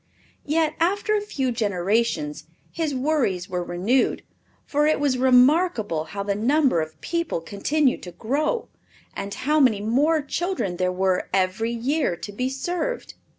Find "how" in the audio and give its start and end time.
6.05-6.23, 9.31-9.59